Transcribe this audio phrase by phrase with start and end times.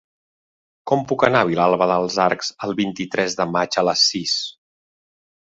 [0.91, 4.35] Com puc anar a Vilalba dels Arcs el vint-i-tres de maig a les sis?